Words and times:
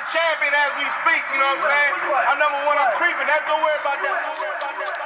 the 0.00 0.12
champion 0.16 0.52
as 0.56 0.72
we 0.80 0.86
speak, 1.04 1.22
you 1.32 1.38
know 1.40 1.52
what 1.52 1.60
I'm 1.60 1.76
saying? 1.76 1.92
I'm 2.32 2.38
number 2.40 2.60
one, 2.64 2.76
I'm 2.80 2.92
creeping. 2.96 3.26
That's 3.28 3.44
don't 3.44 3.60
worry 3.60 3.76
about 3.84 4.00
that. 4.00 4.16
Don't 4.24 4.38
worry 4.40 4.56
about 4.56 4.74
that. 4.80 4.99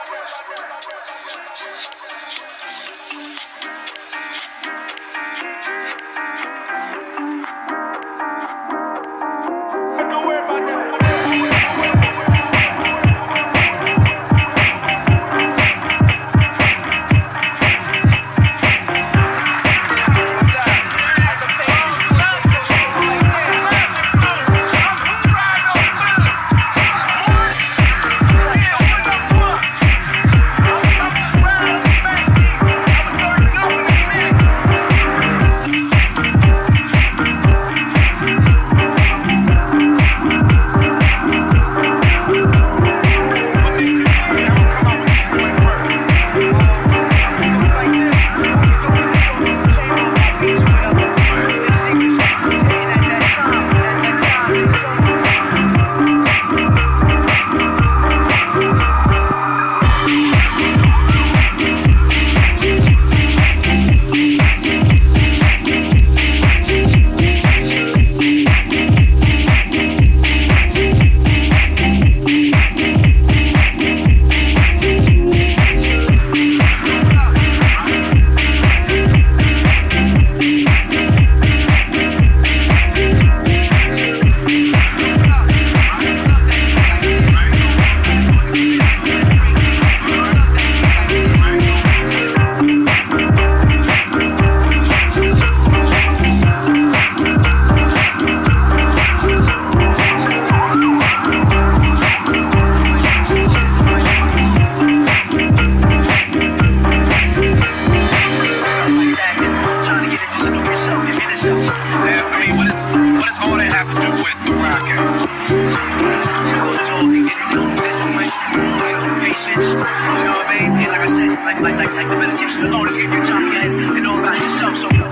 Like 121.45 121.61
like, 121.61 121.77
like, 121.77 121.93
like, 121.93 122.09
the 122.09 122.17
meditation 122.17 122.65
alone 122.65 122.89
is 122.89 122.95
getting 122.95 123.13
your 123.13 123.25
time 123.25 123.49
again 123.49 123.97
and 123.97 124.03
know 124.03 124.19
about 124.19 124.41
yourself. 124.41 124.77
So, 124.79 125.04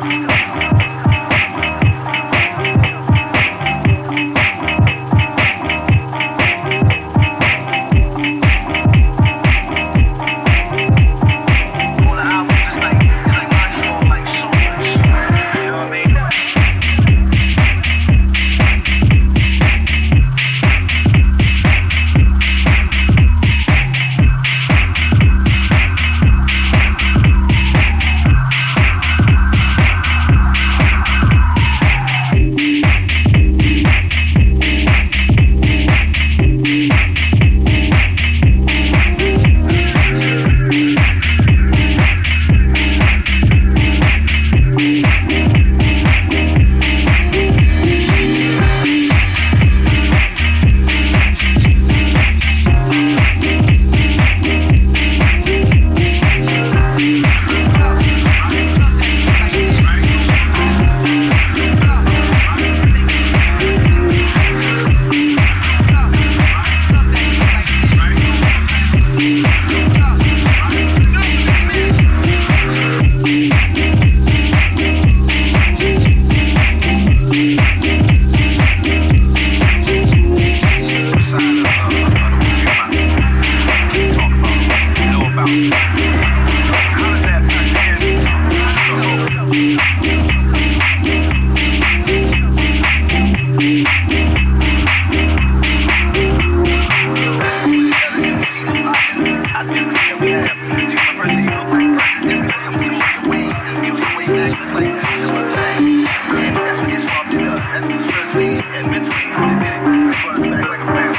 My, 110.82 111.14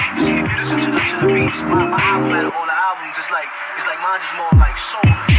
my 1.87 1.99
album, 2.03 2.33
of 2.33 2.53
all 2.53 2.65
the 2.65 2.73
albums, 2.73 3.15
it's 3.17 3.31
like, 3.31 3.47
it's 3.77 3.87
like 3.87 4.01
mine 4.01 4.19
just 4.19 4.35
more 4.35 4.51
like 4.59 4.77
soul. 4.91 5.32